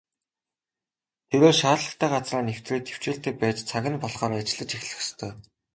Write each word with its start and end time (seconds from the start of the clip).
Тэрээр 1.29 1.55
шаардлагатай 1.61 2.09
газраа 2.13 2.43
нэвтрээд 2.47 2.85
тэвчээртэй 2.87 3.33
байж 3.41 3.57
цаг 3.69 3.83
нь 3.91 4.01
болохоор 4.01 4.33
ажиллаж 4.39 4.69
эхлэх 4.75 4.99
ёстой. 5.03 5.31